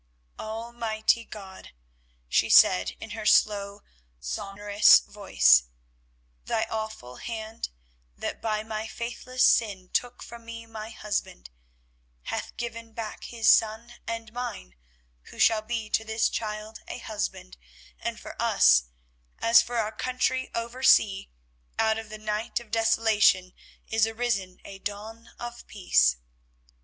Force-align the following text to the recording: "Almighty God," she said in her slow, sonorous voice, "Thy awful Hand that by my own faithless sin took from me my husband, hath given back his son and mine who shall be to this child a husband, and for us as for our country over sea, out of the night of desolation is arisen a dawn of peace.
"Almighty 0.39 1.23
God," 1.23 1.73
she 2.27 2.49
said 2.49 2.95
in 2.99 3.11
her 3.11 3.27
slow, 3.27 3.83
sonorous 4.19 4.97
voice, 5.01 5.65
"Thy 6.43 6.63
awful 6.71 7.17
Hand 7.17 7.69
that 8.17 8.41
by 8.41 8.63
my 8.63 8.81
own 8.81 8.87
faithless 8.87 9.45
sin 9.45 9.89
took 9.89 10.23
from 10.23 10.43
me 10.43 10.65
my 10.65 10.89
husband, 10.89 11.51
hath 12.23 12.57
given 12.57 12.93
back 12.93 13.25
his 13.25 13.47
son 13.47 13.93
and 14.07 14.33
mine 14.33 14.73
who 15.25 15.37
shall 15.37 15.61
be 15.61 15.87
to 15.91 16.03
this 16.03 16.29
child 16.29 16.79
a 16.87 16.97
husband, 16.97 17.57
and 17.99 18.19
for 18.19 18.35
us 18.41 18.85
as 19.37 19.61
for 19.61 19.77
our 19.77 19.91
country 19.91 20.49
over 20.55 20.81
sea, 20.81 21.29
out 21.77 21.99
of 21.99 22.09
the 22.09 22.17
night 22.17 22.59
of 22.59 22.71
desolation 22.71 23.53
is 23.85 24.07
arisen 24.07 24.57
a 24.65 24.79
dawn 24.79 25.29
of 25.37 25.67
peace. 25.67 26.17